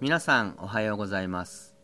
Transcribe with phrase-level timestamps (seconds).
[0.00, 1.80] 皆さんおはようございます。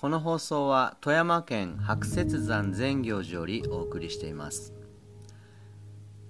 [0.00, 4.72] この放送は富山県白雪山善行寺よりお送りしています、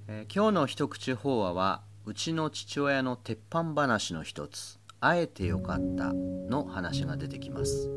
[0.08, 7.88] えー、今日の一口法話はうちの父親の鉄板話の一つあえてよかったの話が出てきます、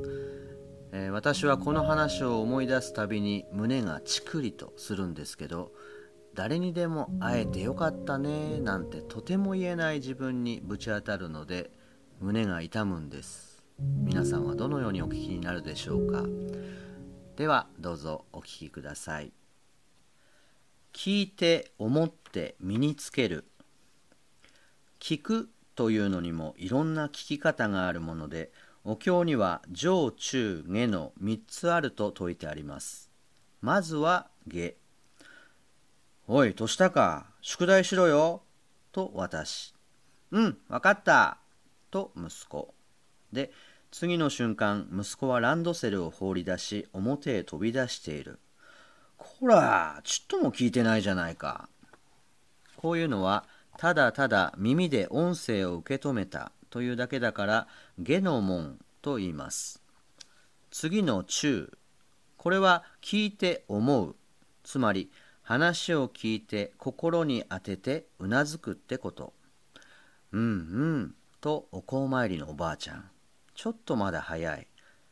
[0.91, 5.71] えー、私はこの話を思い出すたびに胸がチクリとするんですけど
[6.36, 11.71] 誰にでも会えてよかったねなんてとても言えない自分にぶち当たるので
[12.20, 13.63] 胸が痛むんです。
[13.80, 16.23] 皆さんはどのようにお聞きになるでしょうか。
[17.35, 19.31] ではどうぞお聞きください。
[20.93, 23.45] 聞いて思って身につける。
[24.99, 28.52] 聞くというのにもいろんな聞き方があるもので
[28.84, 33.12] お経には上中下の3つあると説いてあります。
[33.62, 34.82] まずは下。
[36.27, 38.44] おい、年か、宿題しろよ。
[38.94, 39.73] と私。
[40.32, 41.38] うん、わかった。
[41.91, 42.73] と息子。
[43.34, 43.52] で、
[43.91, 48.40] 次の瞬間、息子はランドセルを放り出し、表へ飛び出している。
[49.18, 51.68] こら、ちっとも聞いてないじゃないか。
[52.77, 53.46] こういうのは、
[53.77, 57.68] ただただ耳で音声を受け止めたというだけだから、
[57.99, 59.84] 下の門と言います。
[60.71, 61.70] 次の中。
[62.37, 64.16] これは聞いて思う。
[64.63, 65.12] つまり、
[65.44, 69.34] 話を聞いて心に当ててうなずくってこと。
[70.31, 73.09] うんうんとお香参りのおばあちゃん。
[73.53, 74.68] ちょっとまだ早い。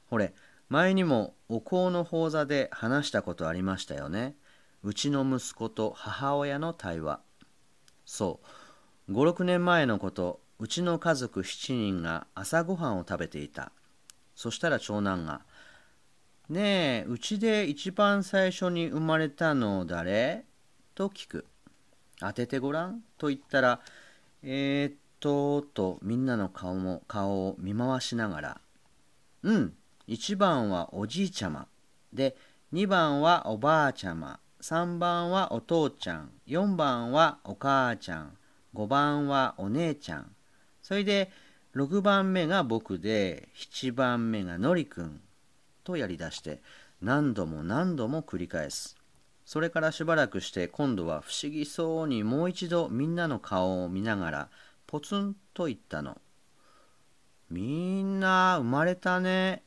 [0.10, 0.34] ほれ、
[0.70, 4.36] 前にもお香の法座で話したことありましたよね。
[4.84, 7.20] うちの息子と母親の対話。
[8.06, 8.40] そ
[9.10, 13.72] う、5、6年前のこと、うちの家族7人が朝ごはんを食べていた。
[14.34, 15.42] そしたら長男が、
[16.52, 20.44] ねえ、うちで一番最初に生まれたの誰？
[20.96, 21.46] と聞く。
[22.20, 23.80] 当ててごらんと言ったら、
[24.44, 28.62] えー、っと、とみんなの顔も顔を見回しながら、
[29.44, 29.74] うん、
[30.10, 31.68] 1番はおじいちゃま。
[32.12, 32.36] で、
[32.74, 34.42] 2番はおばあちゃま。
[34.62, 36.32] 3番はお父ちゃん。
[36.48, 38.38] 4番はお母ちゃん。
[38.76, 40.36] 5番はお姉ちゃん。
[40.82, 41.32] それで、
[41.78, 45.22] 6番目が僕で、7番目がのりくん。
[45.84, 46.62] とやりだして
[47.02, 48.96] 何度も何度も繰り返す。
[49.46, 54.50] それからしばらくして今度は不思議そうにもう一度みんなの顔を見ながら
[54.88, 56.22] ポツンと言ったの。
[57.50, 59.64] みんな生まれたね。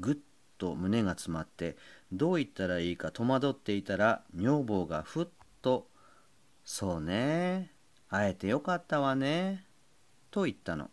[0.00, 0.16] ぐっ
[0.56, 1.76] と胸が詰まって
[2.12, 5.26] どう言ったらいいか戸惑っていたら女房がふっ
[5.60, 5.88] と
[6.64, 7.72] 「そうね。
[8.08, 9.66] 会えてよかったわね」
[10.30, 10.90] と言ったの。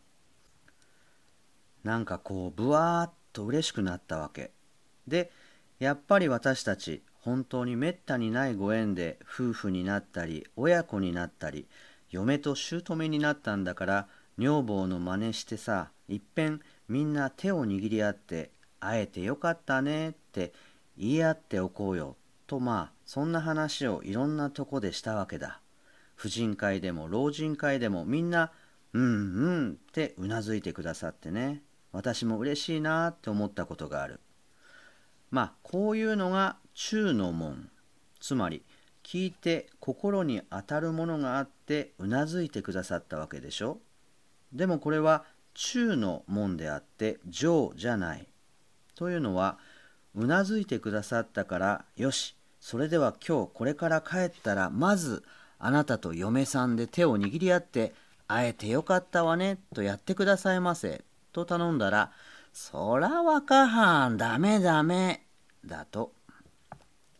[1.83, 4.51] なんかこうぶわーっと嬉しくなったわけ。
[5.07, 5.29] で
[5.77, 11.67] やっぱり私たち本当にめったにないご縁で夫婦になったり親子になったり
[12.09, 14.07] 嫁と姑になったんだから
[14.37, 20.53] 女房の真似してさいっぺんみんな手を握り合って会えてよかったねって
[20.97, 22.15] 言い合っておこうよ
[22.47, 25.59] とまあそんな話をいろんなとこでしたわけだ。
[26.15, 28.51] 婦人会でも老人会でもみんな
[28.93, 31.61] うんうんってうなずいてくださってね。
[31.95, 34.19] 私も嬉しいなって思ったことがある。
[35.31, 37.69] まあこういうのが中の門
[38.19, 38.63] つまり
[39.03, 43.79] 聞いて心に当たるものがあってうなずいてくださったわけでしょ
[44.51, 45.23] でもこれは
[45.53, 48.27] 中の門であって上じゃない。
[48.95, 49.57] というのは
[50.15, 55.23] うなずいてくださったからよしそれでは今日これから帰ったらまず
[55.59, 57.93] あなたと嫁さんで手を握り合って
[58.27, 61.03] 会えてよかったわねとやってくださいませ
[61.35, 62.11] と頼んだら、
[62.53, 65.25] そらわかはん、ダメダメ、
[65.65, 66.13] だと。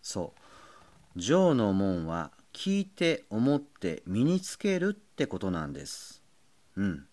[0.01, 0.33] そ
[1.15, 1.19] う。
[1.19, 6.23] 上の門は聞いて思って身につけるってことなんです。
[6.77, 7.05] うん。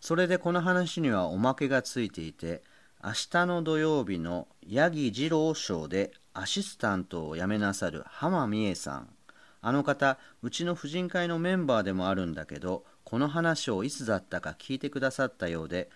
[0.00, 2.62] それでこの話にはおまけがついていて、
[3.02, 9.08] 明日の土曜日の八木二郎賞でアシスタントを辞めなさる浜美恵さん。
[9.62, 15.88] あの方、うちの婦人会のメンバーでもあるんだけど、この話をいつだったか聞いてくださったようで、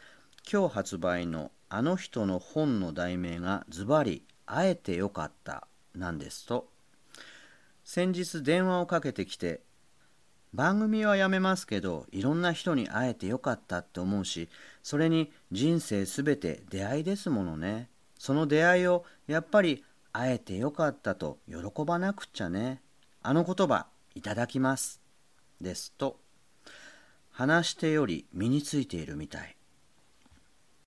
[0.50, 6.70] 今日発売のあの人の本の題名がズバリ「会えてよかった」なんですと。
[7.84, 9.60] 先日電話をかけてきて
[10.54, 14.48] 番組はやめますけどいろんな人に会えてよかったって思うし
[14.82, 17.90] それに人生すべて出会いですものね。
[18.18, 22.80] その出会いをやっぱり会えてよかったと喜ばなくっちゃね。
[23.22, 25.02] あの言葉いただきます。
[25.60, 26.18] ですと。
[27.30, 29.57] 話してより身についているみたい。